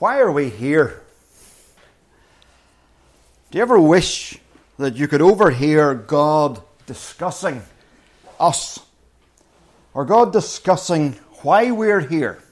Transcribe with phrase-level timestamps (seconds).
[0.00, 1.02] Why are we here?
[3.50, 4.38] Do you ever wish
[4.78, 7.60] that you could overhear God discussing
[8.38, 8.80] us
[9.92, 12.42] or God discussing why we're here?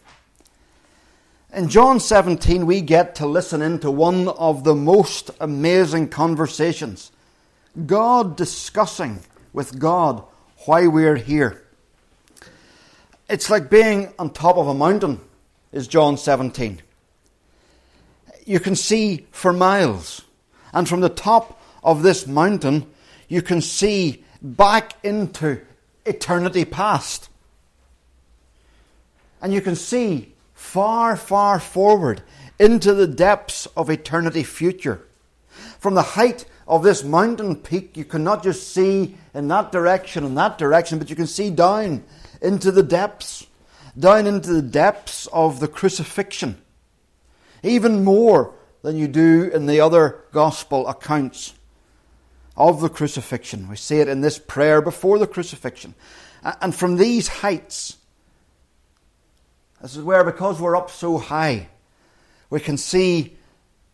[1.50, 7.12] In John 17, we get to listen into one of the most amazing conversations.
[7.86, 9.20] God discussing
[9.54, 10.22] with God
[10.66, 11.64] why we're here.
[13.26, 15.22] It's like being on top of a mountain,
[15.72, 16.82] is John 17
[18.48, 20.22] you can see for miles.
[20.72, 22.86] And from the top of this mountain,
[23.28, 25.60] you can see back into
[26.06, 27.28] eternity past.
[29.42, 32.22] And you can see far, far forward
[32.58, 35.06] into the depths of eternity future.
[35.78, 40.36] From the height of this mountain peak, you cannot just see in that direction and
[40.38, 42.02] that direction, but you can see down
[42.40, 43.46] into the depths,
[43.98, 46.56] down into the depths of the crucifixion
[47.62, 51.54] even more than you do in the other gospel accounts
[52.56, 53.68] of the crucifixion.
[53.68, 55.94] We see it in this prayer before the crucifixion.
[56.42, 57.96] And from these heights,
[59.80, 61.68] this is where, because we're up so high,
[62.50, 63.36] we can see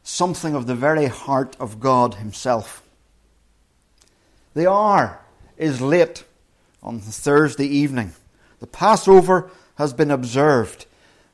[0.02, 2.82] something of the very heart of God Himself.
[4.54, 5.20] The hour
[5.56, 6.24] is late
[6.82, 8.12] on Thursday evening.
[8.60, 10.86] The Passover has been observed.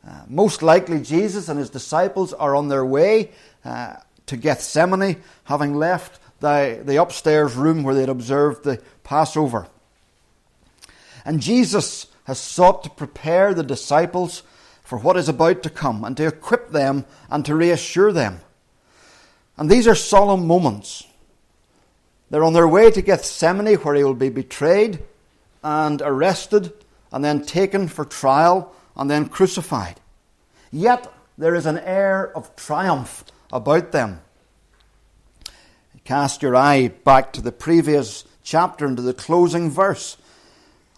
[0.07, 3.31] Uh, most likely, Jesus and his disciples are on their way
[3.65, 9.67] uh, to Gethsemane, having left the, the upstairs room where they'd observed the Passover.
[11.25, 14.43] And Jesus has sought to prepare the disciples
[14.83, 18.41] for what is about to come and to equip them and to reassure them.
[19.57, 21.07] And these are solemn moments.
[22.31, 25.01] They're on their way to Gethsemane, where he will be betrayed
[25.63, 26.73] and arrested
[27.13, 29.99] and then taken for trial and then crucified.
[30.71, 34.21] Yet there is an air of triumph about them.
[36.05, 40.19] Cast your eye back to the previous chapter and to the closing verse.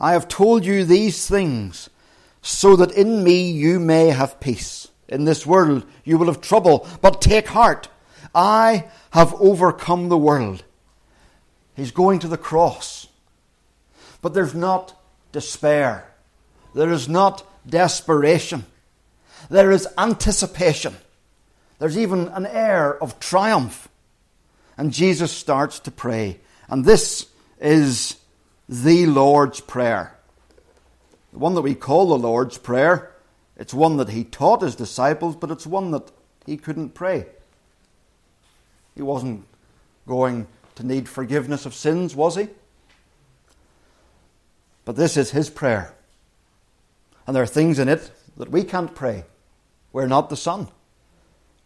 [0.00, 1.88] I have told you these things
[2.42, 4.88] so that in me you may have peace.
[5.08, 7.88] In this world you will have trouble, but take heart.
[8.34, 10.64] I have overcome the world.
[11.76, 13.06] He's going to the cross.
[14.20, 15.00] But there's not
[15.30, 16.12] despair.
[16.74, 18.64] There is not desperation.
[19.50, 20.96] There is anticipation.
[21.78, 23.88] There's even an air of triumph.
[24.76, 26.40] And Jesus starts to pray.
[26.68, 27.26] And this
[27.60, 28.16] is
[28.68, 30.16] the Lord's Prayer.
[31.32, 33.12] The one that we call the Lord's Prayer.
[33.56, 36.10] It's one that he taught his disciples, but it's one that
[36.46, 37.26] he couldn't pray.
[38.94, 39.46] He wasn't
[40.06, 40.46] going
[40.76, 42.48] to need forgiveness of sins, was he?
[44.84, 45.94] But this is his prayer.
[47.26, 49.24] And there are things in it that we can't pray.
[49.92, 50.68] We're not the Son.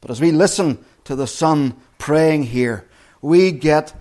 [0.00, 2.86] But as we listen to the Son praying here,
[3.22, 3.94] we get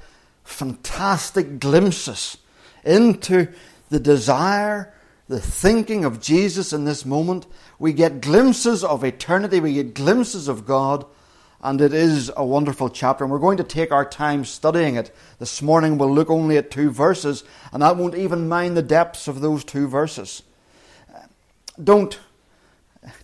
[0.43, 2.37] fantastic glimpses
[2.83, 3.47] into
[3.89, 4.93] the desire,
[5.27, 7.47] the thinking of Jesus in this moment.
[7.79, 11.05] We get glimpses of eternity, we get glimpses of God,
[11.61, 13.23] and it is a wonderful chapter.
[13.23, 15.15] And we're going to take our time studying it.
[15.39, 19.27] This morning we'll look only at two verses, and I won't even mind the depths
[19.27, 20.43] of those two verses.
[21.81, 22.17] Don't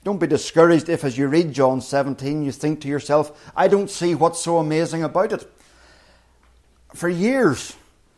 [0.04, 3.90] don't be discouraged if, as you read John 17, you think to yourself, I don't
[3.90, 5.52] see what's so amazing about it.
[6.94, 7.76] For years,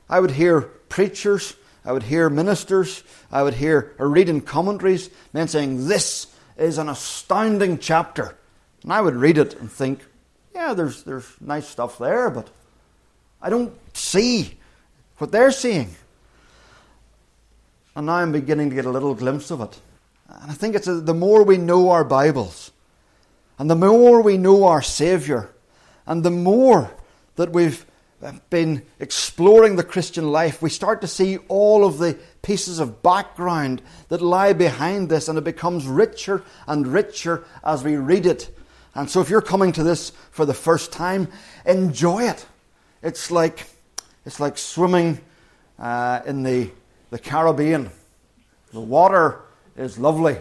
[0.09, 1.55] I would hear preachers,
[1.85, 6.27] I would hear ministers, I would hear or read in commentaries, men saying, This
[6.57, 8.35] is an astounding chapter.
[8.83, 10.05] And I would read it and think,
[10.53, 12.49] Yeah, there's, there's nice stuff there, but
[13.41, 14.57] I don't see
[15.17, 15.95] what they're seeing.
[17.95, 19.79] And now I'm beginning to get a little glimpse of it.
[20.41, 22.71] And I think it's the more we know our Bibles,
[23.57, 25.49] and the more we know our Saviour,
[26.05, 26.91] and the more
[27.35, 27.85] that we've
[28.49, 33.81] been exploring the Christian life, we start to see all of the pieces of background
[34.09, 38.55] that lie behind this, and it becomes richer and richer as we read it.
[38.95, 41.27] And so, if you're coming to this for the first time,
[41.65, 42.45] enjoy it.
[43.01, 43.67] It's like
[44.25, 45.19] it's like swimming
[45.79, 46.71] uh, in the
[47.09, 47.89] the Caribbean.
[48.71, 49.41] The water
[49.75, 50.37] is lovely.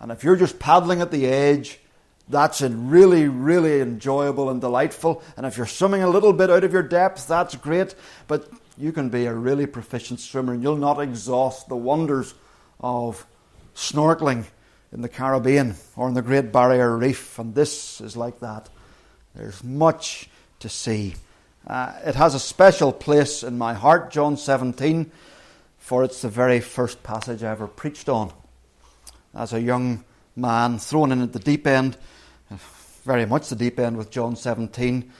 [0.00, 1.80] And if you're just paddling at the edge,
[2.28, 5.22] that's really, really enjoyable and delightful.
[5.36, 7.94] And if you're swimming a little bit out of your depth, that's great.
[8.26, 12.34] But you can be a really proficient swimmer and you'll not exhaust the wonders
[12.80, 13.26] of
[13.74, 14.44] snorkeling
[14.92, 17.38] in the Caribbean or in the Great Barrier Reef.
[17.38, 18.68] And this is like that.
[19.34, 20.28] There's much
[20.60, 21.14] to see.
[21.66, 25.10] Uh, it has a special place in my heart, John 17,
[25.78, 28.32] for it's the very first passage I ever preached on
[29.38, 30.04] as a young
[30.34, 31.96] man, thrown in at the deep end,
[33.04, 35.10] very much the deep end with John 17,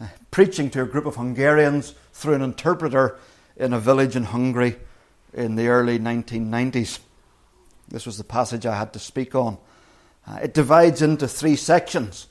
[0.00, 3.18] uh, preaching to a group of Hungarians through an interpreter
[3.56, 4.76] in a village in Hungary
[5.34, 6.98] in the early 1990s.
[7.88, 9.58] This was the passage I had to speak on.
[10.26, 12.26] Uh, it divides into three sections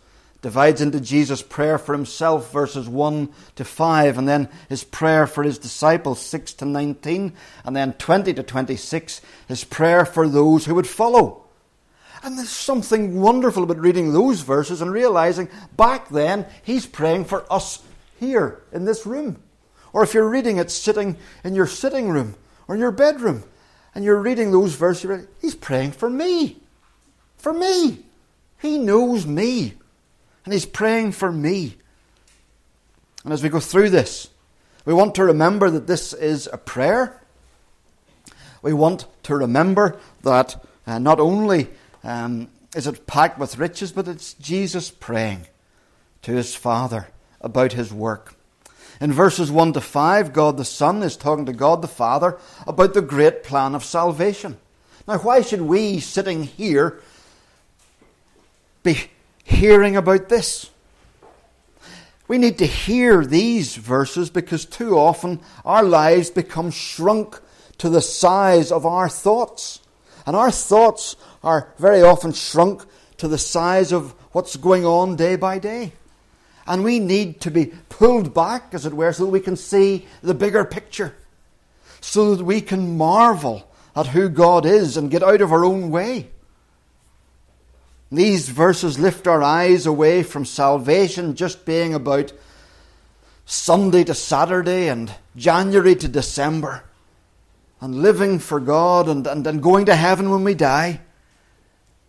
[0.46, 5.42] divides into Jesus' prayer for himself, verses 1 to 5, and then his prayer for
[5.42, 7.34] his disciples, 6 to 19,
[7.64, 11.46] and then 20 to 26, his prayer for those who would follow.
[12.22, 17.52] And there's something wonderful about reading those verses and realizing back then he's praying for
[17.52, 17.82] us
[18.20, 19.42] here in this room.
[19.94, 22.36] Or if you're reading it sitting in your sitting room
[22.68, 23.46] or in your bedroom
[23.96, 26.58] and you're reading those verses, he's praying for me.
[27.36, 28.06] For me.
[28.60, 29.74] He knows me
[30.46, 31.76] and He's praying for me.
[33.24, 34.30] And as we go through this,
[34.86, 37.20] we want to remember that this is a prayer.
[38.62, 41.68] We want to remember that uh, not only
[42.04, 45.48] um, is it packed with riches, but it's Jesus praying
[46.22, 47.08] to his Father
[47.42, 48.36] about his work.
[49.02, 52.94] In verses 1 to 5, God the Son is talking to God the Father about
[52.94, 54.58] the great plan of salvation.
[55.08, 57.02] Now, why should we, sitting here,
[58.84, 59.10] be
[59.46, 60.70] hearing about this.
[62.28, 67.40] We need to hear these verses because too often our lives become shrunk
[67.78, 69.80] to the size of our thoughts.
[70.26, 72.84] And our thoughts are very often shrunk
[73.18, 75.94] to the size of what's going on day by day.
[76.66, 80.08] And we need to be pulled back, as it were, so that we can see
[80.24, 81.16] the bigger picture,
[82.02, 85.92] so that we can marvel at who God is and get out of our own
[85.92, 86.30] way.
[88.12, 92.32] These verses lift our eyes away from salvation just being about
[93.46, 96.84] Sunday to Saturday and January to December
[97.82, 101.02] and living for God and, and, and going to heaven when we die.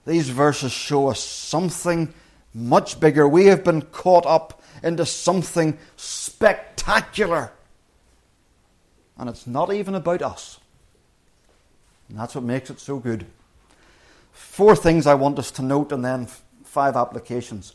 [0.06, 2.12] These verses show us something
[2.54, 3.28] much bigger.
[3.28, 7.52] We have been caught up into something spectacular.
[9.18, 10.60] And it's not even about us.
[12.08, 13.26] And that's what makes it so good.
[14.36, 16.28] Four things I want us to note, and then
[16.62, 17.74] five applications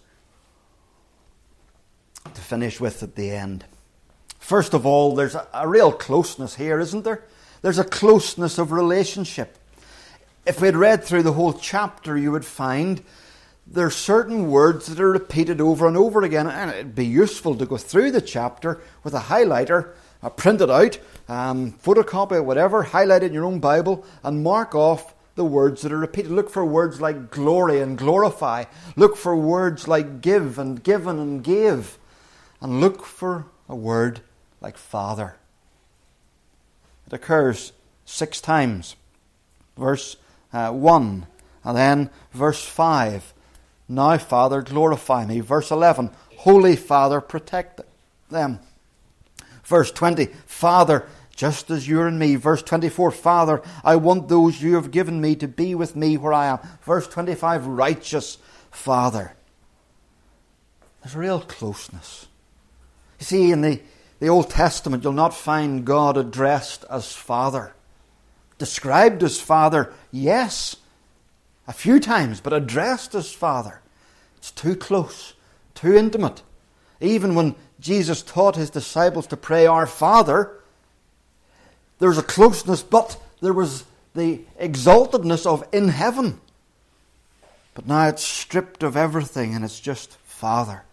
[2.24, 3.66] to finish with at the end.
[4.38, 7.24] First of all, there's a, a real closeness here, isn't there?
[7.64, 9.58] There's a closeness of relationship.
[10.46, 13.02] If we'd read through the whole chapter, you would find
[13.66, 17.56] there are certain words that are repeated over and over again, and it'd be useful
[17.56, 22.46] to go through the chapter with a highlighter, uh, print it out, um, photocopy it,
[22.46, 26.32] whatever, highlight it in your own Bible, and mark off the words that are repeated.
[26.32, 28.66] Look for words like glory and glorify.
[28.96, 31.98] Look for words like give and given and gave.
[32.60, 34.22] And look for a word
[34.60, 35.36] like Father.
[37.08, 37.74] It occurs
[38.06, 38.96] six times.
[39.78, 40.18] Verse
[40.54, 41.28] uh, 1,
[41.64, 43.34] and then verse 5.
[43.88, 45.40] Now, Father, glorify me.
[45.40, 47.82] Verse 11, Holy Father, protect
[48.30, 48.60] them.
[49.64, 51.06] Verse 20, Father,
[51.36, 52.36] just as you're in me.
[52.36, 56.34] Verse 24, Father, I want those you have given me to be with me where
[56.34, 56.60] I am.
[56.84, 58.38] Verse 25, righteous
[58.70, 59.34] Father.
[61.02, 62.28] There's real closeness.
[63.20, 63.82] You see, in the,
[64.20, 67.74] the Old Testament, you'll not find God addressed as Father.
[68.58, 70.76] Described as Father, yes,
[71.68, 73.82] a few times, but addressed as Father.
[74.38, 75.34] It's too close,
[75.74, 76.44] too intimate.
[77.00, 80.61] Even when Jesus taught his disciples to pray, Our Father,
[82.02, 86.42] there was a closeness, but there was the exaltedness of in heaven.
[87.76, 90.84] But now it's stripped of everything and it's just Father,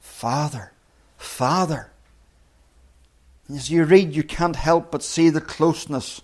[0.00, 0.72] Father,
[1.16, 1.92] Father.
[3.48, 6.20] As you read, you can't help but see the closeness.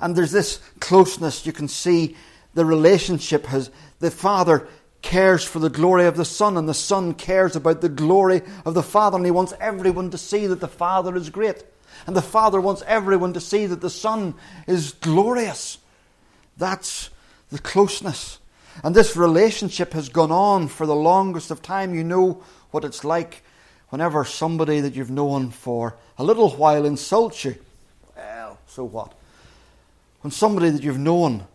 [0.00, 2.16] And there's this closeness, you can see
[2.54, 4.66] the relationship has, the Father
[5.02, 8.72] cares for the glory of the Son, and the Son cares about the glory of
[8.72, 11.64] the Father, and He wants everyone to see that the Father is great.
[12.06, 14.34] And the Father wants everyone to see that the Son
[14.66, 15.78] is glorious.
[16.56, 17.10] That's
[17.50, 18.38] the closeness.
[18.82, 21.94] And this relationship has gone on for the longest of time.
[21.94, 23.42] You know what it's like
[23.90, 27.56] whenever somebody that you've known for a little while insults you.
[28.16, 29.12] Well, so what?
[30.22, 31.46] When somebody that you've known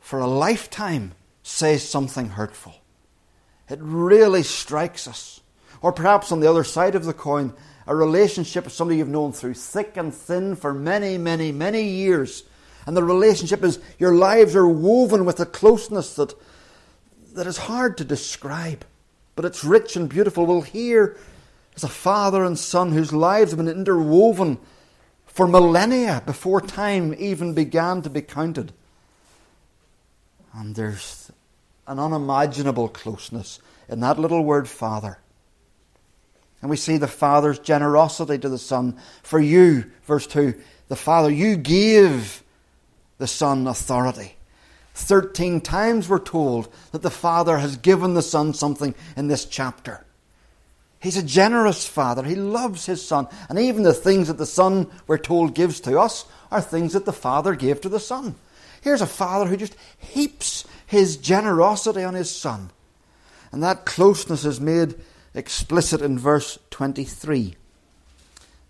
[0.00, 2.74] for a lifetime says something hurtful,
[3.68, 5.40] it really strikes us.
[5.82, 7.52] Or perhaps on the other side of the coin,
[7.86, 12.44] a relationship with somebody you've known through thick and thin for many, many, many years.
[12.86, 16.34] And the relationship is, your lives are woven with a closeness that,
[17.34, 18.84] that is hard to describe,
[19.36, 20.46] but it's rich and beautiful.
[20.46, 21.16] We'll hear
[21.76, 24.58] as a father and son whose lives have been interwoven
[25.26, 28.72] for millennia before time even began to be counted.
[30.52, 31.32] And there's
[31.86, 35.18] an unimaginable closeness in that little word, Father.
[36.64, 38.96] And we see the Father's generosity to the Son.
[39.22, 40.54] For you, verse 2,
[40.88, 42.42] the Father, you gave
[43.18, 44.36] the Son authority.
[44.94, 50.06] Thirteen times we're told that the Father has given the Son something in this chapter.
[51.00, 52.22] He's a generous Father.
[52.22, 53.28] He loves His Son.
[53.50, 57.04] And even the things that the Son, we're told, gives to us are things that
[57.04, 58.36] the Father gave to the Son.
[58.80, 62.70] Here's a Father who just heaps His generosity on His Son.
[63.52, 64.94] And that closeness is made
[65.34, 67.56] explicit in verse 23.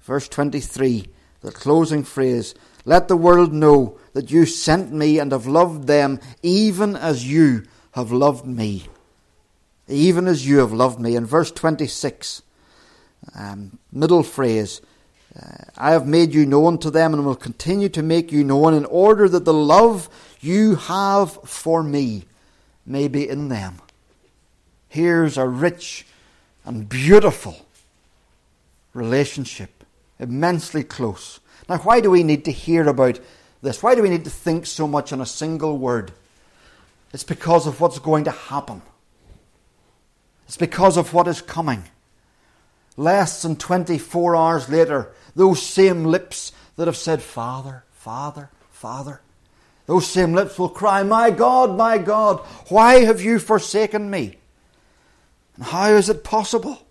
[0.03, 1.07] Verse 23,
[1.41, 2.55] the closing phrase
[2.85, 7.65] Let the world know that you sent me and have loved them even as you
[7.93, 8.89] have loved me
[9.89, 11.17] even as you have loved me.
[11.17, 12.43] In verse 26,
[13.35, 14.81] um, middle phrase,
[15.77, 18.85] I have made you known to them and will continue to make you known in
[18.85, 20.09] order that the love
[20.41, 22.25] you have for me
[22.87, 23.81] may be in them.
[24.89, 26.07] Here's a rich
[26.65, 27.67] and beautiful
[28.93, 29.85] relationship,
[30.19, 31.41] immensely close.
[31.69, 33.21] Now, why do we need to hear about
[33.63, 33.83] this?
[33.83, 36.13] Why do we need to think so much on a single word?
[37.13, 38.83] It's because of what's going to happen.
[40.47, 41.85] It's because of what is coming.
[42.97, 49.21] Less than 24 hours later, those same lips that have said, Father, Father, Father,
[49.87, 54.37] those same lips will cry, My God, my God, why have you forsaken me?
[55.57, 56.87] And how is it possible?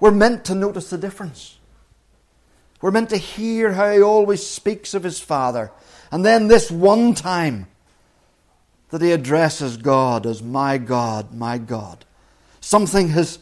[0.00, 1.58] We're meant to notice the difference.
[2.80, 5.70] We're meant to hear how he always speaks of his Father.
[6.10, 7.66] And then this one time
[8.90, 12.04] that he addresses God as my God, my God.
[12.60, 13.38] Something has,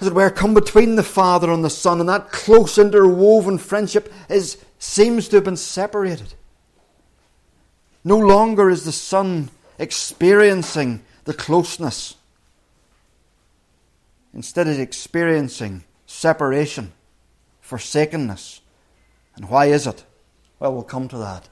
[0.00, 4.12] as it were, come between the Father and the Son, and that close interwoven friendship
[4.28, 6.34] is, seems to have been separated.
[8.04, 12.16] No longer is the Son experiencing the closeness.
[14.34, 16.92] Instead, he's experiencing separation,
[17.60, 18.60] forsakenness.
[19.36, 20.04] And why is it?
[20.58, 21.48] Well, we'll come to that.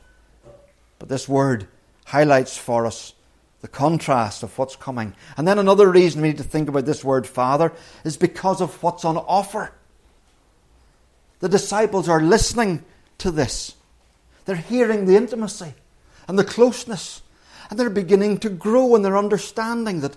[0.99, 1.67] But this word
[2.05, 3.15] highlights for us
[3.61, 5.15] the contrast of what's coming.
[5.37, 7.73] And then another reason we need to think about this word Father
[8.05, 9.73] is because of what's on offer.
[11.41, 12.85] The disciples are listening
[13.19, 13.75] to this,
[14.47, 15.75] they're hearing the intimacy
[16.27, 17.23] and the closeness,
[17.69, 20.17] and they're beginning to grow in their understanding that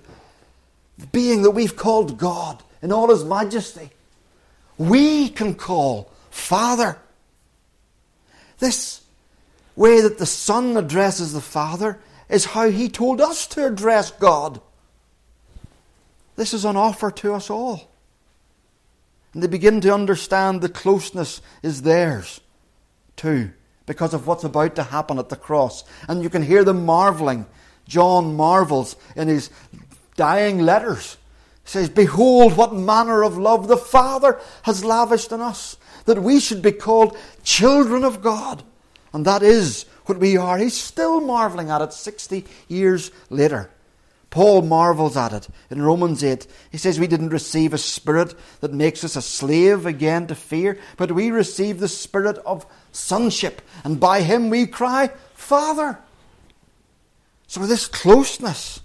[1.12, 3.90] being that we've called God in all His majesty,
[4.78, 6.98] we can call Father.
[8.60, 9.02] This
[9.76, 14.62] way that the Son addresses the Father is how he told us to address God.
[16.36, 17.90] This is an offer to us all.
[19.34, 22.40] And they begin to understand the closeness is theirs
[23.16, 23.52] too,
[23.86, 25.84] because of what's about to happen at the cross.
[26.08, 27.46] And you can hear them marveling.
[27.88, 29.50] John marvels in his
[30.16, 31.18] dying letters.
[31.64, 36.40] He says, Behold, what manner of love the Father has lavished on us, that we
[36.40, 38.64] should be called children of God.
[39.14, 40.58] And that is what we are.
[40.58, 43.70] He's still marveling at it 60 years later.
[44.34, 46.48] Paul marvels at it in Romans 8.
[46.72, 50.80] He says, We didn't receive a spirit that makes us a slave again to fear,
[50.98, 56.00] but we receive the spirit of sonship, and by him we cry, Father.
[57.46, 58.80] So, this closeness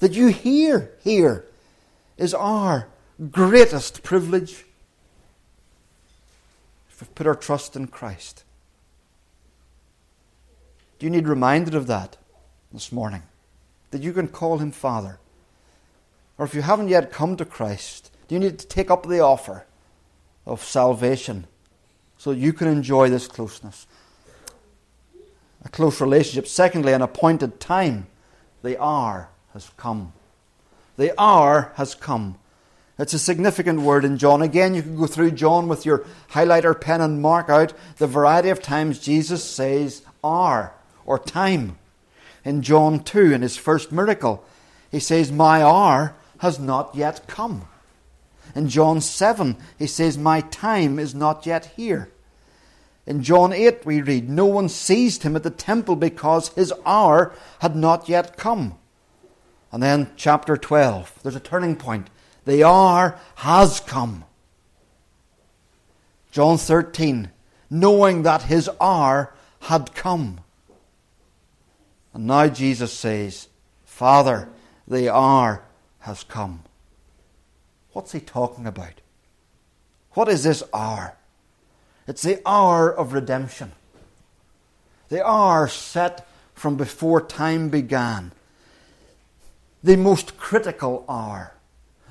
[0.00, 1.44] that you hear here
[2.16, 2.88] is our
[3.30, 4.64] greatest privilege.
[6.90, 8.44] If we've put our trust in Christ.
[10.98, 12.16] Do you need reminded of that
[12.72, 13.22] this morning?
[13.90, 15.18] That you can call him Father?
[16.36, 19.20] Or if you haven't yet come to Christ, do you need to take up the
[19.20, 19.64] offer
[20.46, 21.46] of salvation
[22.16, 23.86] so you can enjoy this closeness?
[25.64, 26.46] A close relationship.
[26.46, 28.06] Secondly, an appointed time.
[28.62, 30.12] The hour has come.
[30.96, 32.38] The hour has come.
[32.96, 34.40] It's a significant word in John.
[34.40, 38.50] Again, you can go through John with your highlighter pen and mark out the variety
[38.50, 40.72] of times Jesus says hour
[41.04, 41.76] or time.
[42.44, 44.44] In John 2, in his first miracle,
[44.90, 47.66] he says, My hour has not yet come.
[48.54, 52.10] In John 7, he says, My time is not yet here.
[53.06, 57.32] In John 8, we read, No one seized him at the temple because his hour
[57.60, 58.78] had not yet come.
[59.70, 62.08] And then, chapter 12, there's a turning point.
[62.44, 64.24] The hour has come.
[66.30, 67.30] John 13,
[67.70, 70.40] knowing that his hour had come.
[72.14, 73.48] And now Jesus says,
[73.84, 74.48] Father,
[74.86, 75.62] the hour
[76.00, 76.62] has come.
[77.92, 79.00] What's he talking about?
[80.12, 81.14] What is this hour?
[82.06, 83.72] It's the hour of redemption.
[85.10, 88.32] The hour set from before time began.
[89.82, 91.54] The most critical hour,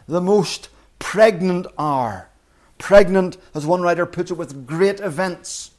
[0.07, 0.69] the most
[0.99, 2.29] pregnant hour.
[2.77, 5.71] Pregnant, as one writer puts it, with great events.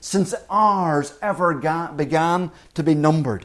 [0.00, 3.44] Since hours ever ga- began to be numbered,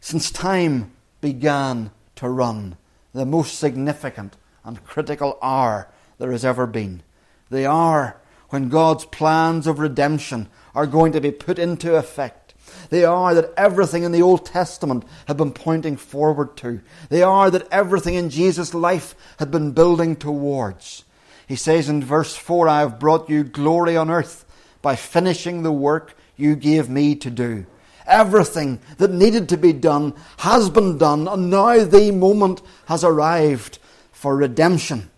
[0.00, 2.76] since time began to run,
[3.12, 7.02] the most significant and critical hour there has ever been.
[7.50, 8.16] The hour
[8.50, 12.39] when God's plans of redemption are going to be put into effect.
[12.88, 16.80] They are that everything in the Old Testament had been pointing forward to.
[17.08, 21.04] They are that everything in Jesus' life had been building towards.
[21.46, 24.44] He says in verse 4 I have brought you glory on earth
[24.82, 27.66] by finishing the work you gave me to do.
[28.06, 33.78] Everything that needed to be done has been done, and now the moment has arrived
[34.10, 35.10] for redemption.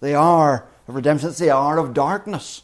[0.00, 2.62] They are of redemption, it's the hour of darkness.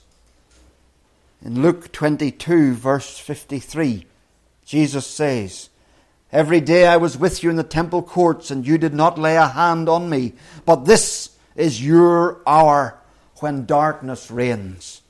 [1.42, 4.06] In Luke 22, verse 53,
[4.66, 5.70] Jesus says,
[6.32, 9.36] Every day I was with you in the temple courts, and you did not lay
[9.36, 10.34] a hand on me.
[10.66, 12.98] But this is your hour
[13.36, 15.02] when darkness reigns.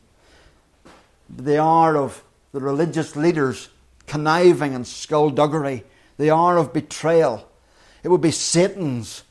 [1.28, 2.22] The hour of
[2.52, 3.70] the religious leaders
[4.06, 5.84] conniving and skullduggery,
[6.18, 7.48] the hour of betrayal.
[8.02, 9.24] It would be Satan's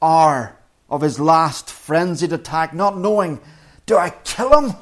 [0.00, 0.56] hour
[0.88, 3.40] of his last frenzied attack, not knowing,
[3.86, 4.76] do I kill him?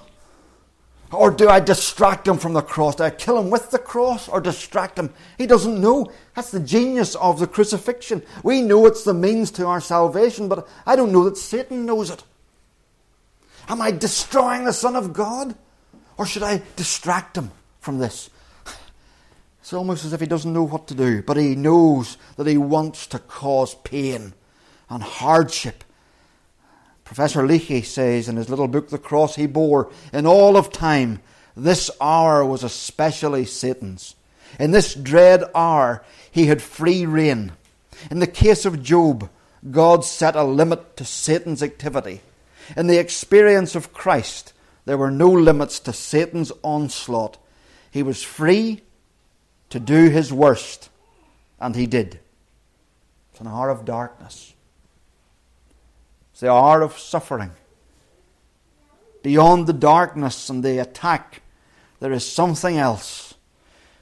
[1.12, 2.96] Or do I distract him from the cross?
[2.96, 5.12] Do I kill him with the cross or distract him?
[5.36, 6.10] He doesn't know.
[6.34, 8.22] That's the genius of the crucifixion.
[8.42, 12.08] We know it's the means to our salvation, but I don't know that Satan knows
[12.08, 12.24] it.
[13.68, 15.54] Am I destroying the Son of God?
[16.16, 17.50] Or should I distract him
[17.80, 18.30] from this?
[19.60, 22.56] It's almost as if he doesn't know what to do, but he knows that he
[22.58, 24.34] wants to cause pain
[24.90, 25.84] and hardship
[27.14, 31.20] Professor Leahy says in his little book, The Cross He Bore, in all of time,
[31.54, 34.14] this hour was especially Satan's.
[34.58, 37.52] In this dread hour, he had free rein.
[38.10, 39.28] In the case of Job,
[39.70, 42.22] God set a limit to Satan's activity.
[42.78, 44.54] In the experience of Christ,
[44.86, 47.36] there were no limits to Satan's onslaught.
[47.90, 48.80] He was free
[49.68, 50.88] to do his worst,
[51.60, 52.20] and he did.
[53.32, 54.51] It's an hour of darkness
[56.42, 57.52] the hour of suffering.
[59.22, 61.40] Beyond the darkness and the attack,
[62.00, 63.34] there is something else.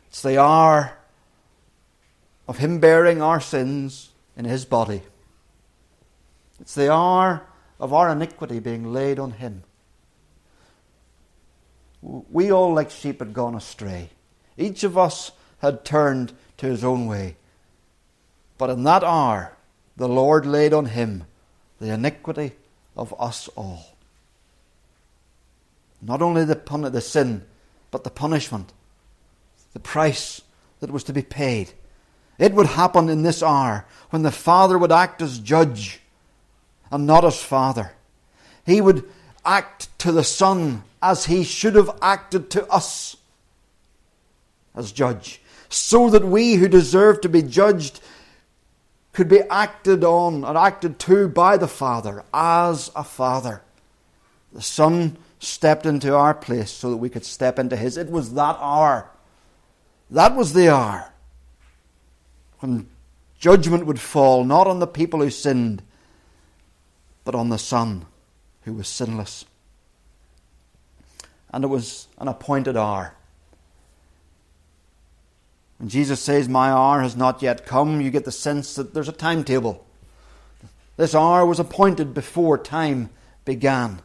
[0.08, 0.96] It's the hour
[2.48, 5.02] of Him bearing our sins in His body.
[6.60, 7.46] It's the hour
[7.78, 9.62] of our iniquity being laid on Him.
[12.00, 14.08] We all, like sheep, had gone astray.
[14.56, 17.36] Each of us had turned to his own way.
[18.56, 19.58] But in that hour,
[19.94, 21.26] the Lord laid on Him
[21.80, 22.52] the iniquity
[22.96, 23.96] of us all.
[26.02, 27.44] Not only the, pun- the sin,
[27.90, 28.72] but the punishment,
[29.72, 30.42] the price
[30.80, 31.72] that was to be paid.
[32.38, 36.00] It would happen in this hour when the Father would act as judge
[36.90, 37.92] and not as Father.
[38.64, 39.08] He would
[39.44, 43.16] act to the Son as he should have acted to us
[44.74, 48.00] as judge, so that we who deserve to be judged
[49.12, 53.62] could be acted on and acted to by the Father as a Father.
[54.52, 57.96] The Son stepped into our place so that we could step into His.
[57.96, 59.10] It was that hour.
[60.10, 61.12] That was the hour
[62.60, 62.88] when
[63.38, 65.82] judgment would fall not on the people who sinned,
[67.24, 68.06] but on the Son
[68.62, 69.44] who was sinless.
[71.52, 73.14] And it was an appointed hour.
[75.80, 79.08] When Jesus says, My hour has not yet come, you get the sense that there's
[79.08, 79.86] a timetable.
[80.98, 83.08] This hour was appointed before time
[83.46, 84.02] began.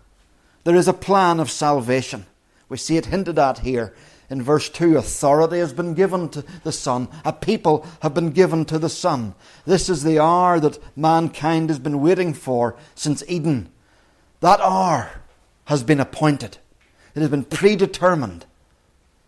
[0.63, 2.27] There is a plan of salvation.
[2.69, 3.93] We see it hinted at here
[4.29, 8.63] in verse 2 authority has been given to the Son, a people have been given
[8.65, 9.35] to the Son.
[9.65, 13.69] This is the hour that mankind has been waiting for since Eden.
[14.39, 15.21] That hour
[15.65, 16.57] has been appointed,
[17.15, 18.45] it has been predetermined,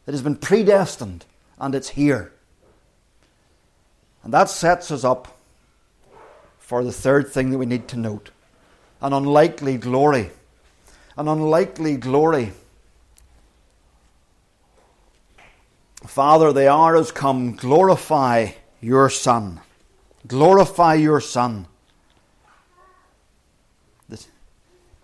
[0.07, 1.25] it has been predestined,
[1.59, 2.31] and it's here.
[4.27, 5.37] And that sets us up
[6.59, 8.31] for the third thing that we need to note
[9.01, 10.31] an unlikely glory.
[11.15, 12.51] An unlikely glory.
[16.05, 17.55] Father, the hour has come.
[17.55, 18.49] Glorify
[18.81, 19.61] your Son.
[20.27, 21.65] Glorify your Son.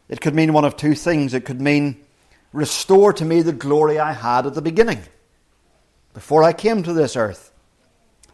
[0.10, 1.34] It could mean one of two things.
[1.34, 2.04] It could mean,
[2.52, 5.02] restore to me the glory I had at the beginning,
[6.14, 7.52] before I came to this earth.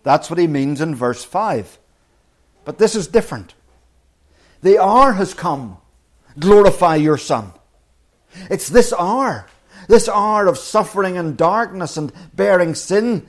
[0.03, 1.77] That's what he means in verse 5.
[2.65, 3.53] But this is different.
[4.61, 5.77] The hour has come.
[6.37, 7.53] Glorify your Son.
[8.49, 9.47] It's this hour,
[9.87, 13.25] this hour of suffering and darkness and bearing sin,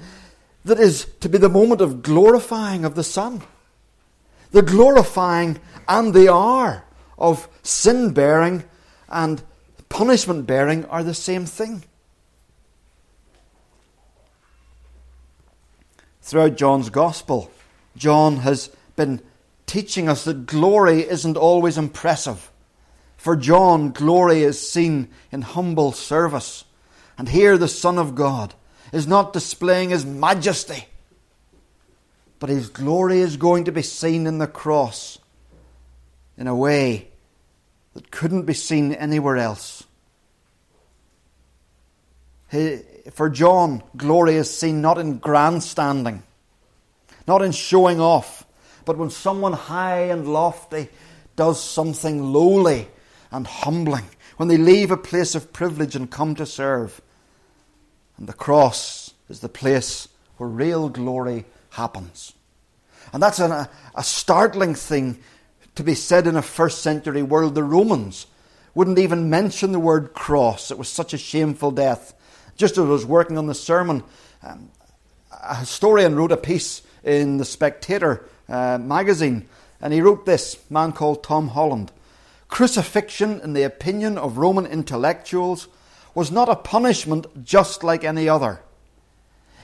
[0.64, 3.42] that is to be the moment of glorifying of the Son.
[4.50, 6.84] The glorifying and the hour
[7.18, 8.64] of sin bearing
[9.08, 9.42] and
[9.88, 11.84] punishment bearing are the same thing.
[16.30, 17.50] Throughout John's Gospel,
[17.96, 19.20] John has been
[19.66, 22.52] teaching us that glory isn't always impressive.
[23.16, 26.64] For John, glory is seen in humble service.
[27.18, 28.54] And here the Son of God
[28.92, 30.86] is not displaying his majesty,
[32.38, 35.18] but his glory is going to be seen in the cross
[36.38, 37.08] in a way
[37.94, 39.82] that couldn't be seen anywhere else.
[43.12, 46.22] For John, glory is seen not in grandstanding,
[47.26, 48.46] not in showing off,
[48.84, 50.88] but when someone high and lofty
[51.36, 52.88] does something lowly
[53.30, 54.04] and humbling,
[54.36, 57.00] when they leave a place of privilege and come to serve.
[58.16, 62.32] And the cross is the place where real glory happens.
[63.12, 65.18] And that's an, a, a startling thing
[65.74, 67.54] to be said in a first century world.
[67.54, 68.26] The Romans
[68.74, 70.70] wouldn't even mention the word cross.
[70.70, 72.14] It was such a shameful death.
[72.60, 74.04] Just as I was working on the sermon,
[74.42, 74.68] um,
[75.30, 79.48] a historian wrote a piece in the Spectator uh, magazine,
[79.80, 81.90] and he wrote this man called Tom Holland.
[82.48, 85.68] Crucifixion, in the opinion of Roman intellectuals,
[86.14, 88.60] was not a punishment just like any other.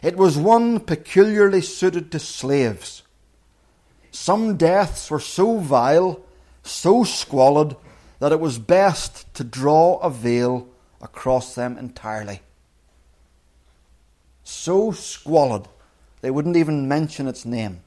[0.02, 3.02] It was one peculiarly suited to slaves.
[4.10, 6.22] Some deaths were so vile,
[6.62, 7.76] so squalid,
[8.20, 10.66] that it was best to draw a veil
[11.02, 12.40] across them entirely.
[14.48, 15.66] So squalid,
[16.20, 17.80] they wouldn't even mention its name.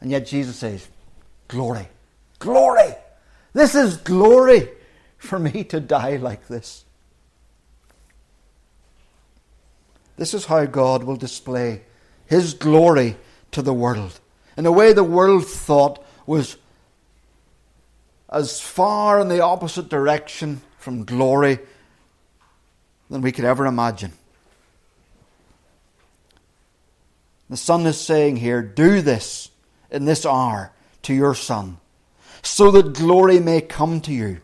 [0.00, 0.88] And yet Jesus says,
[1.46, 1.88] Glory,
[2.38, 2.94] glory!
[3.52, 4.70] This is glory
[5.18, 6.86] for me to die like this.
[10.16, 11.82] This is how God will display
[12.24, 13.16] His glory
[13.50, 14.20] to the world
[14.56, 16.56] in a way the world thought was
[18.30, 21.58] as far in the opposite direction from glory
[23.10, 24.12] than we could ever imagine.
[27.52, 29.50] The Son is saying here, Do this
[29.90, 31.76] in this hour to your Son,
[32.40, 34.40] so that glory may come to you.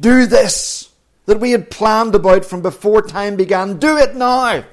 [0.00, 0.90] Do this
[1.26, 3.76] that we had planned about from before time began.
[3.76, 4.64] Do it now,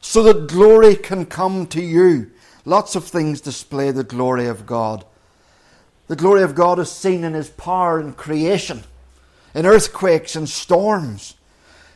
[0.00, 2.30] so that glory can come to you.
[2.64, 5.04] Lots of things display the glory of God.
[6.06, 8.84] The glory of God is seen in His power in creation,
[9.56, 11.34] in earthquakes and storms.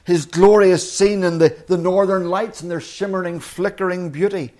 [0.02, 4.52] His glory is seen in the, the northern lights and their shimmering, flickering beauty.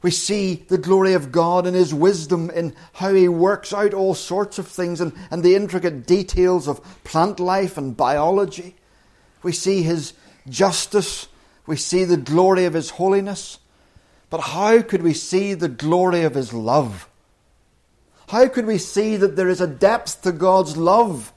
[0.00, 4.14] We see the glory of God and His wisdom in how He works out all
[4.14, 8.76] sorts of things and, and the intricate details of plant life and biology.
[9.42, 10.12] We see His
[10.48, 11.26] justice.
[11.66, 13.58] We see the glory of His holiness.
[14.30, 17.08] But how could we see the glory of His love?
[18.28, 21.32] How could we see that there is a depth to God's love?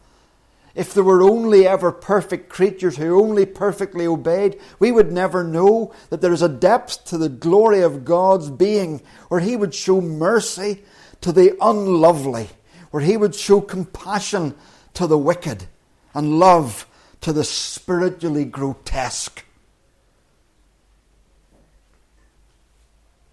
[0.74, 5.94] If there were only ever perfect creatures who only perfectly obeyed, we would never know
[6.10, 10.00] that there is a depth to the glory of God's being where He would show
[10.00, 10.84] mercy
[11.22, 12.50] to the unlovely,
[12.92, 14.56] where He would show compassion
[14.94, 15.66] to the wicked,
[16.14, 16.88] and love
[17.22, 19.46] to the spiritually grotesque.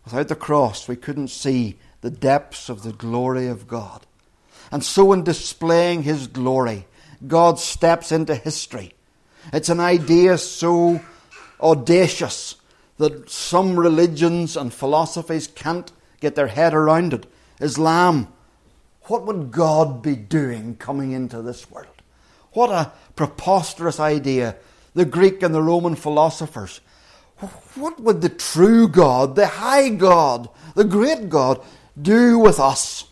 [0.05, 4.07] Without the cross, we couldn't see the depths of the glory of God.
[4.71, 6.87] And so, in displaying His glory,
[7.27, 8.93] God steps into history.
[9.53, 11.01] It's an idea so
[11.61, 12.57] audacious
[12.99, 17.27] that some religions and philosophies can't get their head around it.
[17.61, 18.29] Islam,
[19.05, 21.87] what would God be doing coming into this world?
[22.53, 24.57] What a preposterous idea.
[24.95, 26.81] The Greek and the Roman philosophers
[27.77, 31.65] what would the true God, the high God, the great God,
[32.01, 33.05] do with us?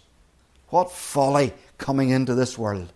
[0.69, 2.92] What folly coming into this world.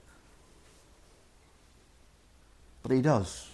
[2.83, 3.49] But he does.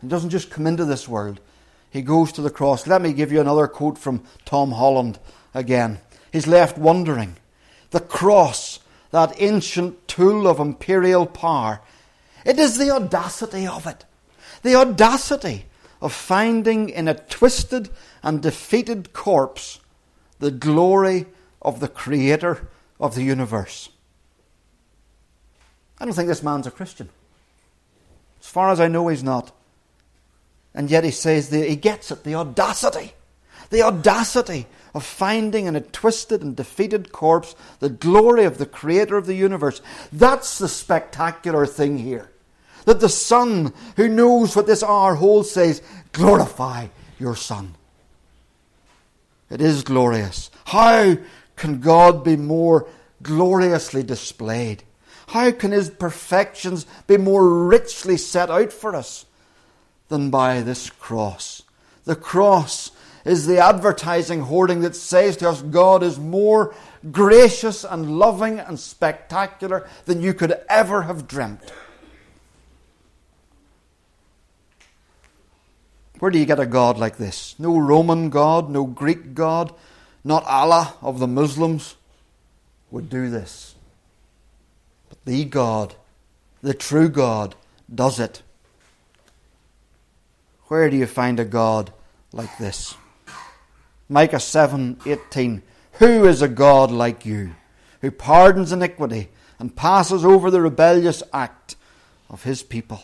[0.00, 1.40] He doesn't just come into this world,
[1.90, 2.86] he goes to the cross.
[2.86, 5.18] Let me give you another quote from Tom Holland
[5.52, 6.00] again.
[6.32, 7.36] He's left wondering.
[7.90, 8.80] The cross,
[9.10, 11.82] that ancient tool of imperial power,
[12.46, 14.06] it is the audacity of it.
[14.62, 15.66] The audacity
[16.00, 17.90] of finding in a twisted
[18.22, 19.80] and defeated corpse
[20.38, 21.26] the glory
[21.60, 23.90] of the Creator of the universe.
[25.98, 27.10] I don't think this man's a Christian.
[28.42, 29.52] As far as I know, he's not.
[30.74, 33.12] And yet he says he gets it the audacity.
[33.70, 39.16] The audacity of finding in a twisted and defeated corpse the glory of the Creator
[39.16, 39.80] of the universe.
[40.12, 42.30] That's the spectacular thing here
[42.84, 47.74] that the Son, who knows what this hour holds, says, Glorify your Son.
[49.50, 50.50] It is glorious.
[50.64, 51.16] How
[51.56, 52.88] can God be more
[53.22, 54.82] gloriously displayed?
[55.32, 59.24] How can His perfections be more richly set out for us
[60.08, 61.62] than by this cross?
[62.04, 62.90] The cross
[63.24, 66.74] is the advertising hoarding that says to us God is more
[67.10, 71.72] gracious and loving and spectacular than you could ever have dreamt.
[76.18, 77.54] Where do you get a God like this?
[77.58, 79.72] No Roman God, no Greek God,
[80.24, 81.96] not Allah of the Muslims
[82.90, 83.76] would do this.
[85.24, 85.94] The God,
[86.62, 87.54] the true God,
[87.92, 88.42] does it.
[90.68, 91.92] Where do you find a God
[92.32, 92.96] like this?
[94.08, 95.62] Micah 7:18
[95.94, 97.54] Who is a God like you
[98.00, 101.76] who pardons iniquity and passes over the rebellious act
[102.28, 103.02] of his people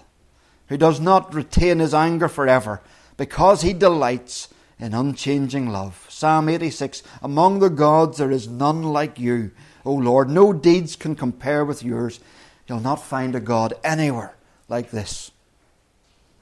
[0.68, 2.80] who does not retain his anger forever
[3.16, 9.18] because he delights in unchanging love Psalm 86 Among the gods there is none like
[9.18, 9.50] you
[9.84, 12.20] O Lord no deeds can compare with yours
[12.66, 14.36] you'll not find a god anywhere
[14.68, 15.30] like this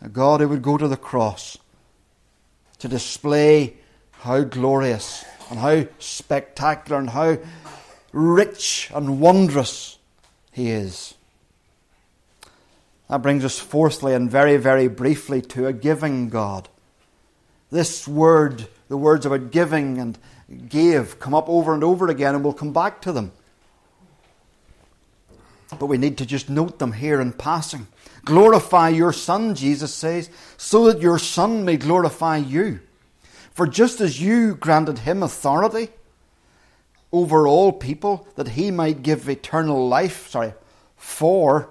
[0.01, 1.59] a god who would go to the cross
[2.79, 3.75] to display
[4.21, 7.39] how glorious and how spectacular and how
[8.13, 9.99] rich and wondrous
[10.53, 11.15] He is.
[13.09, 16.69] That brings us, fourthly and very, very briefly, to a giving God.
[17.71, 20.19] This word, the words about giving and
[20.69, 23.33] gave, come up over and over again, and we'll come back to them.
[25.79, 27.89] But we need to just note them here in passing.
[28.25, 32.81] Glorify your Son, Jesus says, so that your Son may glorify you.
[33.53, 35.89] For just as you granted him authority
[37.13, 40.55] over all people, that he might give eternal life, sorry,
[40.97, 41.71] for,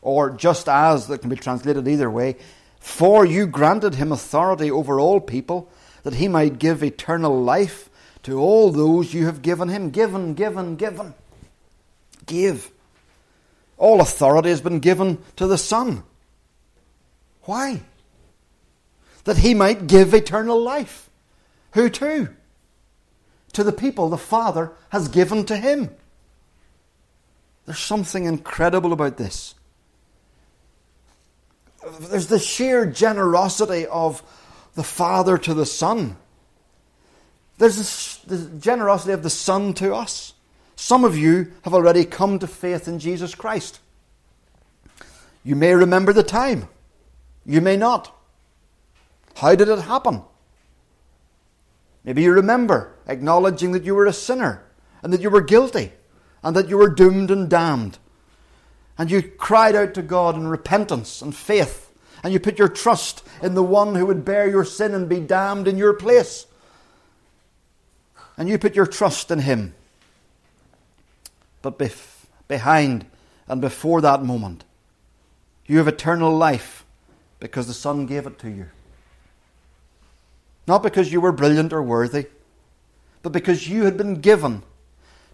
[0.00, 2.36] or just as, that can be translated either way,
[2.78, 5.70] for you granted him authority over all people,
[6.02, 7.90] that he might give eternal life
[8.22, 9.90] to all those you have given him.
[9.90, 11.14] Given, given, given.
[12.26, 12.70] Give.
[13.76, 16.02] All authority has been given to the Son.
[17.42, 17.82] Why?
[19.28, 21.10] that he might give eternal life.
[21.72, 22.34] Who to?
[23.52, 25.90] To the people the Father has given to him.
[27.66, 29.54] There's something incredible about this.
[32.00, 34.22] There's the sheer generosity of
[34.78, 36.16] the Father to the Son.
[37.58, 40.34] There's the generosity of the Son to us.
[40.76, 43.80] Some of you have already come to faith in Jesus Christ.
[45.42, 46.68] You may remember the time.
[47.44, 48.16] You may not.
[49.34, 50.22] How did it happen?
[52.04, 54.62] Maybe you remember acknowledging that you were a sinner
[55.02, 55.90] and that you were guilty
[56.44, 57.98] and that you were doomed and damned.
[58.96, 61.87] And you cried out to God in repentance and faith
[62.22, 65.20] and you put your trust in the one who would bear your sin and be
[65.20, 66.46] damned in your place.
[68.36, 69.74] And you put your trust in him.
[71.62, 73.06] But bef- behind
[73.48, 74.64] and before that moment,
[75.66, 76.84] you have eternal life
[77.40, 78.68] because the Son gave it to you.
[80.66, 82.26] Not because you were brilliant or worthy,
[83.22, 84.62] but because you had been given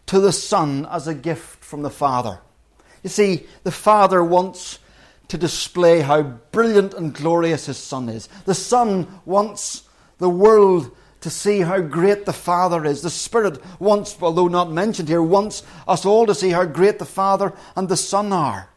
[0.07, 2.41] to the Son as a gift from the Father.
[3.03, 4.79] You see, the Father wants
[5.29, 8.29] to display how brilliant and glorious His Son is.
[8.45, 13.03] The Son wants the world to see how great the Father is.
[13.03, 17.07] The Spirit wants, although not mentioned here, wants us all to see how great the
[17.07, 18.69] Father and the Son are.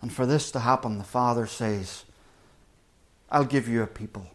[0.00, 2.04] And for this to happen, the Father says,
[3.30, 4.26] I'll give you a people,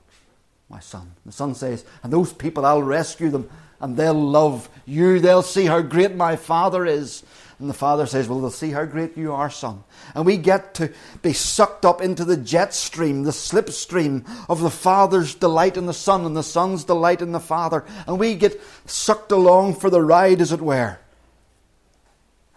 [0.69, 1.13] my son.
[1.25, 3.49] The son says, and those people, I'll rescue them
[3.81, 5.19] and they'll love you.
[5.19, 7.23] They'll see how great my father is.
[7.59, 9.83] And the father says, Well, they'll see how great you are, son.
[10.13, 10.91] And we get to
[11.21, 15.93] be sucked up into the jet stream, the slipstream of the father's delight in the
[15.93, 17.85] son and the son's delight in the father.
[18.07, 20.99] And we get sucked along for the ride, as it were.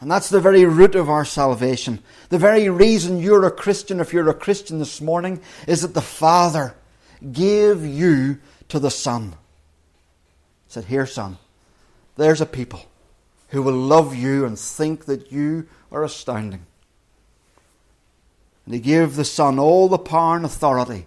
[0.00, 2.00] And that's the very root of our salvation.
[2.28, 6.00] The very reason you're a Christian, if you're a Christian this morning, is that the
[6.00, 6.74] Father
[7.32, 9.30] gave you to the Son.
[10.66, 11.38] He said, Here, Son,
[12.16, 12.84] there's a people
[13.48, 16.66] who will love you and think that you are astounding.
[18.64, 21.06] And He gave the Son all the power and authority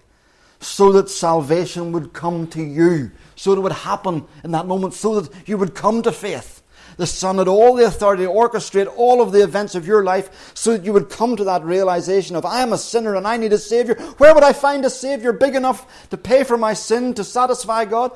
[0.60, 5.20] so that salvation would come to you, so it would happen in that moment, so
[5.20, 6.62] that you would come to faith
[6.98, 10.52] the Son had all the authority to orchestrate all of the events of your life
[10.54, 13.38] so that you would come to that realization of, I am a sinner and I
[13.38, 13.96] need a Savior.
[14.18, 17.86] Where would I find a Savior big enough to pay for my sin, to satisfy
[17.86, 18.12] God?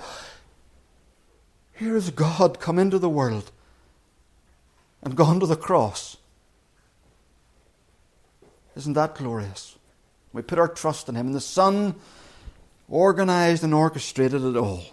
[1.73, 3.51] Here is God come into the world
[5.05, 6.17] and gone to the cross.
[8.75, 9.77] Isn't that glorious?
[10.33, 11.95] We put our trust in Him, and the Son
[12.89, 14.83] organized and orchestrated it all.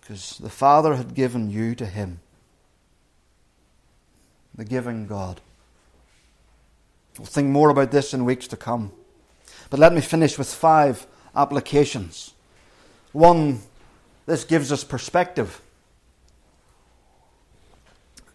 [0.00, 2.20] Because the Father had given you to Him,
[4.54, 5.40] the giving God.
[7.18, 8.92] We'll think more about this in weeks to come.
[9.68, 12.34] But let me finish with five applications.
[13.12, 13.60] One,
[14.26, 15.60] this gives us perspective.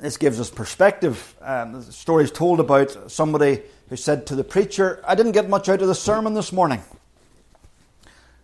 [0.02, 1.36] This gives us perspective.
[1.42, 5.48] Um, the story is told about somebody who said to the preacher, I didn't get
[5.48, 6.82] much out of the sermon this morning.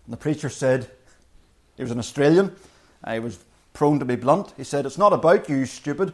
[0.06, 0.88] And the preacher said,
[1.76, 2.56] he was an Australian,
[3.10, 3.40] he was
[3.74, 4.54] prone to be blunt.
[4.56, 6.14] He said, It's not about you, stupid.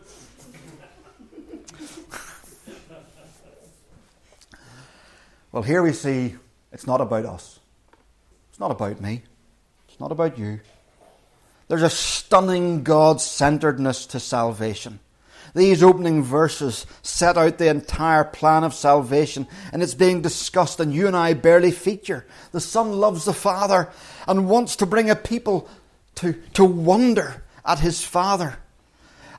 [5.52, 6.36] well, here we see
[6.72, 7.60] it's not about us.
[8.50, 9.24] It's not about me.
[9.90, 10.62] It's not about you.
[11.68, 15.00] There's a stunning God centeredness to salvation.
[15.56, 20.94] These opening verses set out the entire plan of salvation, and it's being discussed, and
[20.94, 22.26] you and I barely feature.
[22.52, 23.90] The Son loves the Father
[24.28, 25.70] and wants to bring a people
[26.16, 28.58] to, to wonder at his Father.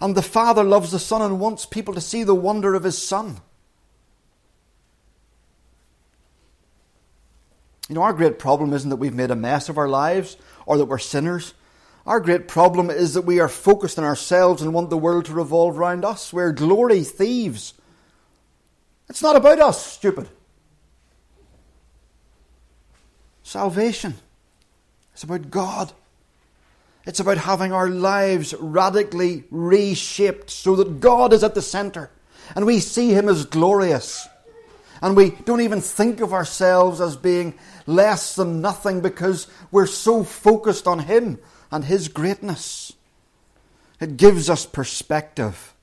[0.00, 2.98] And the Father loves the Son and wants people to see the wonder of his
[2.98, 3.38] Son.
[7.88, 10.79] You know, our great problem isn't that we've made a mess of our lives or
[10.79, 11.55] that we're sinners.
[12.07, 15.33] Our great problem is that we are focused on ourselves and want the world to
[15.33, 16.33] revolve around us.
[16.33, 17.73] We're glory thieves.
[19.09, 20.29] It's not about us, stupid.
[23.43, 24.14] Salvation.
[25.14, 25.93] It's about God.
[27.07, 32.11] It's about having our lives radically reshaped so that God is at the centre
[32.55, 34.29] and we see Him as glorious.
[35.01, 37.55] And we don't even think of ourselves as being
[37.87, 41.38] less than nothing because we're so focused on Him
[41.75, 42.93] and His greatness.
[43.99, 45.75] It gives us perspective.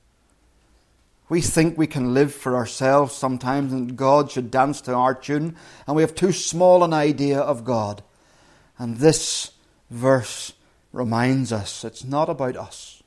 [1.28, 5.54] We think we can live for ourselves sometimes and God should dance to our tune,
[5.86, 8.02] and we have too small an idea of God.
[8.78, 9.50] And this
[9.90, 10.54] verse
[10.94, 13.02] reminds us it's not about us.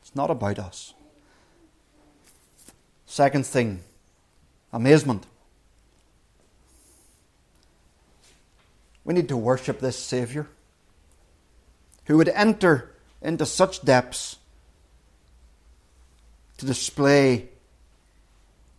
[0.00, 0.94] It's not about us.
[3.04, 3.80] Second thing,
[4.72, 5.26] amazement.
[9.04, 10.46] We need to worship this Saviour
[12.06, 14.36] who would enter into such depths
[16.58, 17.48] to display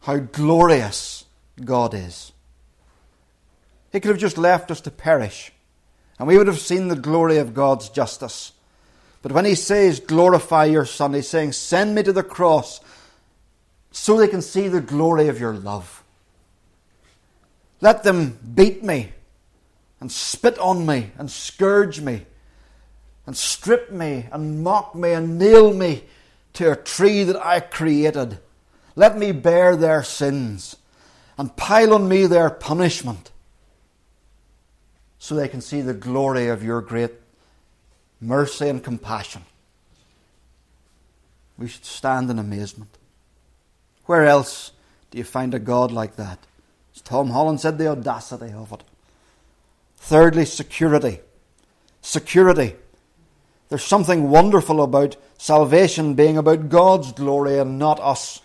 [0.02, 1.26] how glorious
[1.64, 2.32] God is.
[3.92, 5.52] He could have just left us to perish,
[6.18, 8.54] and we would have seen the glory of God's justice.
[9.22, 12.80] But when he says, Glorify your Son, he's saying, Send me to the cross
[13.92, 16.04] so they can see the glory of your love.
[17.82, 19.12] Let them beat me
[20.00, 22.26] and spit on me and scourge me
[23.28, 26.06] and strip me and mock me and nail me
[26.54, 28.40] to a tree that I created.
[28.96, 30.78] Let me bear their sins
[31.38, 33.30] and pile on me their punishment
[35.20, 37.12] so they can see the glory of your great
[38.22, 39.44] mercy and compassion.
[41.58, 42.98] We should stand in amazement.
[44.06, 44.72] Where else
[45.12, 46.40] do you find a God like that?
[46.96, 48.84] As Tom Holland said, the audacity of it.
[49.98, 51.20] Thirdly, security.
[52.02, 52.76] Security.
[53.70, 58.42] There's something wonderful about salvation being about God's glory and not us.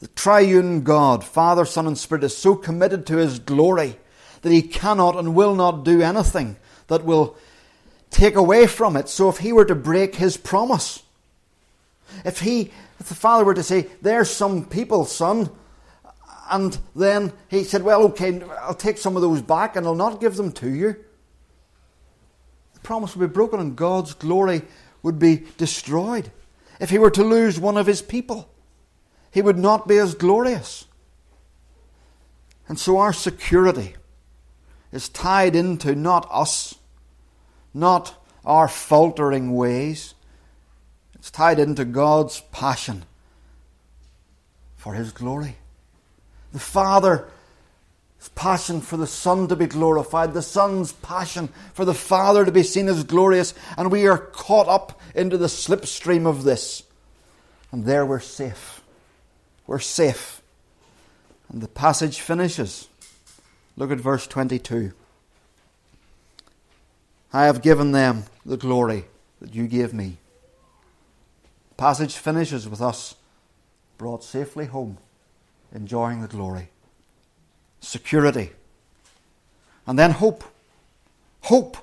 [0.00, 3.96] The triune God, Father, Son, and Spirit, is so committed to His glory
[4.42, 6.56] that He cannot and will not do anything
[6.88, 7.36] that will
[8.10, 9.08] take away from it.
[9.08, 11.04] So if He were to break His promise,
[12.24, 15.50] if He, if the Father were to say, There's some people, son,
[16.50, 20.20] and then He said, Well, okay, I'll take some of those back and I'll not
[20.20, 20.96] give them to you
[22.82, 24.62] promise would be broken and God's glory
[25.02, 26.30] would be destroyed.
[26.80, 28.48] If he were to lose one of his people,
[29.30, 30.86] he would not be as glorious.
[32.68, 33.96] And so our security
[34.92, 36.74] is tied into not us,
[37.72, 38.14] not
[38.44, 40.14] our faltering ways.
[41.14, 43.04] It's tied into God's passion
[44.76, 45.56] for His glory.
[46.52, 47.28] The Father
[48.28, 52.62] passion for the Son to be glorified, the Son's passion for the Father to be
[52.62, 56.84] seen as glorious, and we are caught up into the slipstream of this.
[57.72, 58.82] And there we're safe.
[59.66, 60.42] We're safe.
[61.48, 62.88] And the passage finishes.
[63.76, 64.92] Look at verse 22.
[67.32, 69.06] I have given them the glory
[69.40, 70.18] that you gave me.
[71.76, 73.16] Passage finishes with us
[73.96, 74.98] brought safely home,
[75.72, 76.68] enjoying the glory
[77.82, 78.50] security.
[79.86, 80.44] And then hope.
[81.42, 81.76] Hope.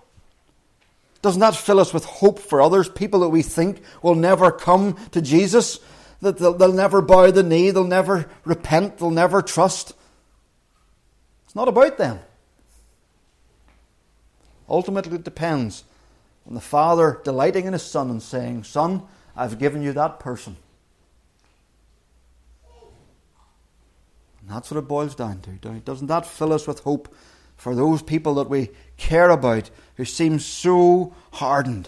[1.21, 4.95] Doesn't that fill us with hope for others, people that we think will never come
[5.11, 5.79] to Jesus?
[6.21, 9.93] That they'll, they'll never bow the knee, they'll never repent, they'll never trust?
[11.45, 12.19] It's not about them.
[14.69, 15.83] Ultimately, it depends
[16.47, 19.03] on the Father delighting in His Son and saying, Son,
[19.35, 20.57] I've given you that person.
[24.49, 25.51] And that's what it boils down to.
[25.81, 27.13] Doesn't that fill us with hope
[27.55, 31.87] for those people that we care about who seem so hardened?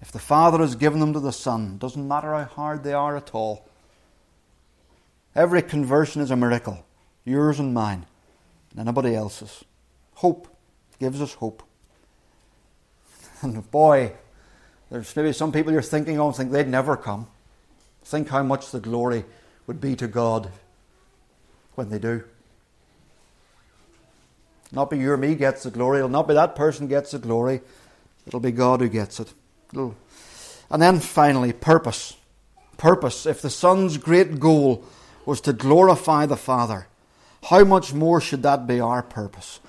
[0.00, 3.16] If the Father has given them to the Son, doesn't matter how hard they are
[3.16, 3.68] at all.
[5.34, 6.86] Every conversion is a miracle,
[7.24, 8.06] yours and mine,
[8.70, 9.64] and anybody else's.
[10.14, 10.46] Hope
[11.00, 11.64] gives us hope.
[13.42, 14.12] And boy,
[14.88, 17.26] there's maybe some people you're thinking of think they'd never come.
[18.04, 19.24] Think how much the glory
[19.66, 20.52] would be to God
[21.74, 22.24] when they do.
[24.72, 25.98] Not be you or me gets the glory.
[25.98, 27.60] It'll not be that person gets the glory.
[28.26, 29.32] It'll be God who gets it.
[29.72, 29.94] It'll...
[30.70, 32.16] And then finally, purpose.
[32.78, 33.26] Purpose.
[33.26, 34.84] If the Son's great goal
[35.26, 36.86] was to glorify the Father,
[37.44, 39.60] how much more should that be our purpose?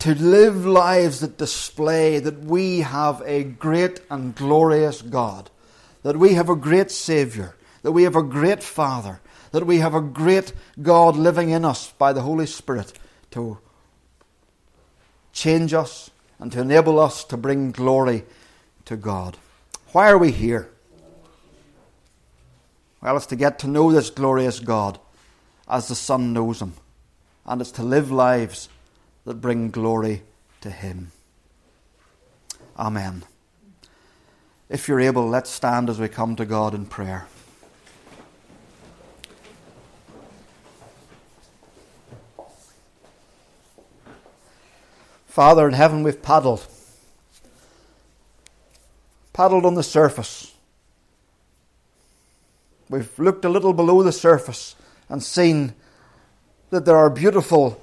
[0.00, 5.50] To live lives that display that we have a great and glorious God,
[6.02, 9.20] that we have a great Saviour, that we have a great Father,
[9.54, 10.52] that we have a great
[10.82, 12.92] God living in us by the Holy Spirit
[13.30, 13.56] to
[15.32, 18.24] change us and to enable us to bring glory
[18.84, 19.36] to God.
[19.92, 20.70] Why are we here?
[23.00, 24.98] Well, it's to get to know this glorious God
[25.68, 26.72] as the Son knows Him,
[27.46, 28.68] and it's to live lives
[29.24, 30.24] that bring glory
[30.62, 31.12] to Him.
[32.76, 33.22] Amen.
[34.68, 37.28] If you're able, let's stand as we come to God in prayer.
[45.34, 46.64] Father in heaven, we've paddled.
[49.32, 50.54] Paddled on the surface.
[52.88, 54.76] We've looked a little below the surface
[55.08, 55.74] and seen
[56.70, 57.82] that there are beautiful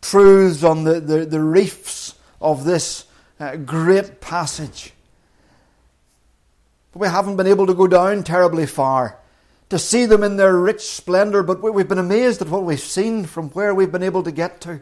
[0.00, 3.06] truths on the, the, the reefs of this
[3.40, 4.92] uh, great passage.
[6.92, 9.18] But we haven't been able to go down terribly far
[9.70, 13.24] to see them in their rich splendour, but we've been amazed at what we've seen
[13.24, 14.78] from where we've been able to get to.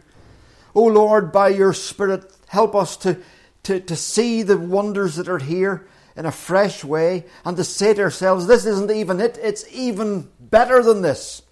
[0.75, 3.19] Oh Lord, by your Spirit, help us to,
[3.65, 7.95] to, to see the wonders that are here in a fresh way and to say
[7.95, 11.43] to ourselves, this isn't even it, it's even better than this.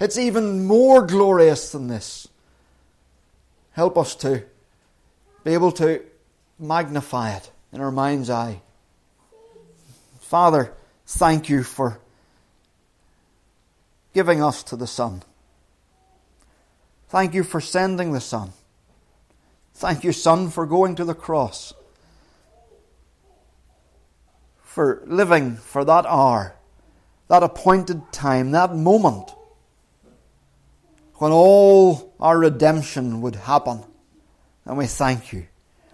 [0.00, 2.28] It's even more glorious than this.
[3.72, 4.44] Help us to
[5.44, 6.02] be able to
[6.58, 8.60] magnify it in our mind's eye.
[10.20, 10.72] Father,
[11.06, 12.00] thank you for
[14.14, 15.22] giving us to the Son.
[17.08, 18.52] Thank you for sending the Son.
[19.74, 21.74] Thank you, Son, for going to the cross,
[24.62, 26.54] for living for that hour,
[27.28, 29.32] that appointed time, that moment
[31.14, 33.82] when all our redemption would happen.
[34.64, 35.46] And we thank you.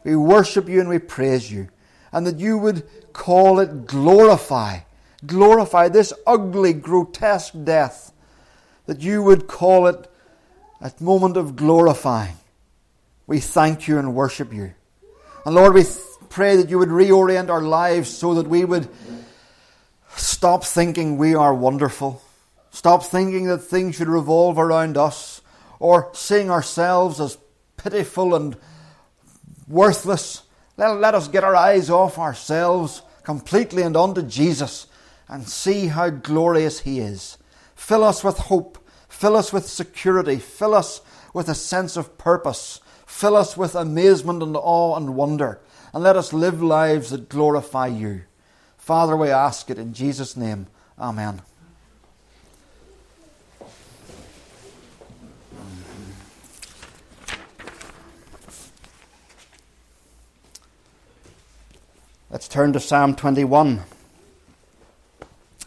[0.04, 1.68] We worship you and we praise you.
[2.12, 4.80] And that you would call it glorify.
[5.26, 8.12] Glorify this ugly, grotesque death.
[8.86, 10.10] That you would call it
[10.80, 12.36] a moment of glorifying
[13.30, 14.74] we thank you and worship you.
[15.46, 15.84] And Lord, we
[16.30, 18.88] pray that you would reorient our lives so that we would
[20.16, 22.20] stop thinking we are wonderful,
[22.72, 25.42] stop thinking that things should revolve around us,
[25.78, 27.38] or seeing ourselves as
[27.76, 28.56] pitiful and
[29.68, 30.42] worthless.
[30.76, 34.88] Let, let us get our eyes off ourselves completely and onto Jesus
[35.28, 37.38] and see how glorious He is.
[37.76, 41.00] Fill us with hope, fill us with security, fill us
[41.32, 42.80] with a sense of purpose
[43.10, 45.60] Fill us with amazement and awe and wonder,
[45.92, 48.22] and let us live lives that glorify you.
[48.78, 50.68] Father, we ask it in Jesus' name.
[50.98, 51.42] Amen.
[62.30, 63.82] Let's turn to Psalm 21.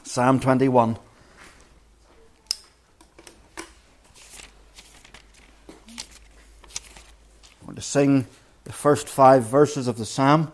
[0.04, 0.98] Psalm 21.
[7.76, 8.28] To sing
[8.64, 10.52] the first five verses of the psalm.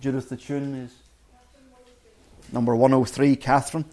[0.00, 0.94] Judith, the tune is
[2.52, 3.84] number 103, Catherine.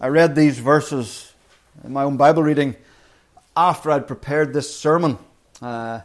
[0.00, 1.32] I read these verses
[1.84, 2.76] in my own Bible reading
[3.56, 5.18] after I'd prepared this sermon.
[5.60, 6.00] Uh,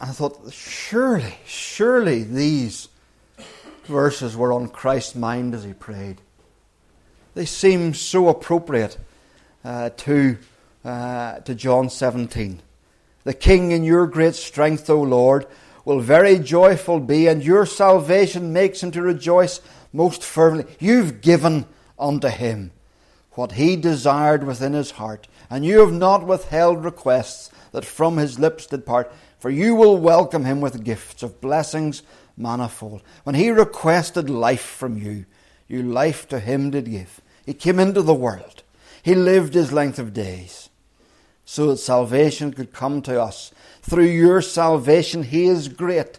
[0.00, 2.88] I thought, surely, surely these
[3.86, 6.20] verses were on Christ's mind as he prayed.
[7.34, 8.96] They seem so appropriate
[9.64, 10.36] uh, to,
[10.84, 12.60] uh, to John 17.
[13.24, 15.46] The King in your great strength, O Lord,
[15.84, 19.60] will very joyful be, and your salvation makes him to rejoice
[19.92, 20.74] most fervently.
[20.78, 21.66] You've given
[21.98, 22.72] unto him
[23.32, 28.38] what he desired within his heart, and you have not withheld requests that from his
[28.38, 32.02] lips did part, for you will welcome him with gifts of blessings
[32.36, 33.02] manifold.
[33.24, 35.26] When he requested life from you,
[35.68, 37.20] you life to him did give.
[37.46, 38.63] He came into the world.
[39.04, 40.70] He lived his length of days
[41.44, 43.52] so that salvation could come to us.
[43.82, 46.18] Through your salvation, he is great.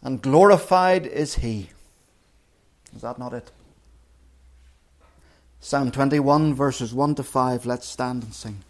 [0.00, 1.70] And glorified is he.
[2.94, 3.50] Is that not it?
[5.58, 7.66] Psalm 21, verses 1 to 5.
[7.66, 8.60] Let's stand and sing.